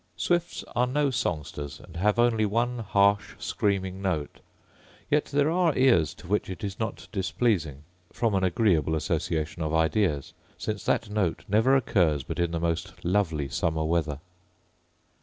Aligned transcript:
Swifts 0.17 0.63
are 0.75 0.87
no 0.87 1.11
songsters, 1.11 1.79
and 1.79 1.95
have 1.95 2.17
only 2.17 2.43
one 2.43 2.79
harsh 2.79 3.35
screaming 3.37 4.01
note; 4.01 4.39
yet 5.11 5.25
there 5.25 5.51
are 5.51 5.77
ears 5.77 6.15
to 6.15 6.25
which 6.25 6.49
it 6.49 6.63
is 6.63 6.79
not 6.79 7.07
displeasing, 7.11 7.83
from 8.11 8.33
an 8.33 8.43
agreeable 8.43 8.95
association 8.95 9.61
of 9.61 9.75
ideas, 9.75 10.33
since 10.57 10.83
that 10.85 11.11
note 11.11 11.43
never 11.47 11.75
occurs 11.75 12.23
but 12.23 12.39
in 12.39 12.49
the 12.49 12.59
most 12.59 13.05
lovely 13.05 13.47
summer 13.47 13.85
weather. 13.85 14.19